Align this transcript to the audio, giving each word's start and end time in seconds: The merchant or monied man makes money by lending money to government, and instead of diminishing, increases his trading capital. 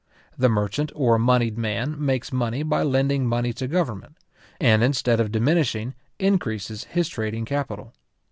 The 0.35 0.49
merchant 0.49 0.91
or 0.95 1.19
monied 1.19 1.59
man 1.59 1.95
makes 2.03 2.33
money 2.33 2.63
by 2.63 2.81
lending 2.81 3.27
money 3.27 3.53
to 3.53 3.67
government, 3.67 4.17
and 4.59 4.81
instead 4.83 5.19
of 5.19 5.31
diminishing, 5.31 5.93
increases 6.17 6.85
his 6.85 7.07
trading 7.07 7.45
capital. 7.45 7.93